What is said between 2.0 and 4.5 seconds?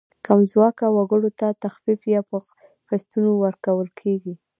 یا په قسطونو ورکول کیږي.